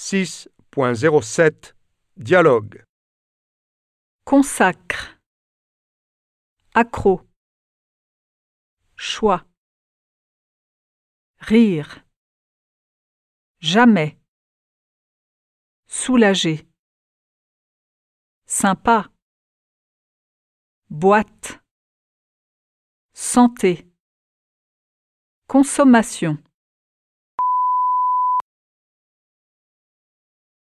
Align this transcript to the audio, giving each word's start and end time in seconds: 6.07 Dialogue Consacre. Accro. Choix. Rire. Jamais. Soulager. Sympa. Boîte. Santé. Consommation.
6.07 0.00 1.74
Dialogue 2.16 2.84
Consacre. 4.24 5.18
Accro. 6.72 7.28
Choix. 8.94 9.44
Rire. 11.40 12.06
Jamais. 13.58 14.16
Soulager. 15.88 16.64
Sympa. 18.46 19.10
Boîte. 20.90 21.58
Santé. 23.14 23.90
Consommation. 25.48 26.38